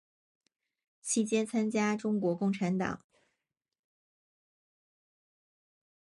[1.03, 3.05] 期间参加中国共产党。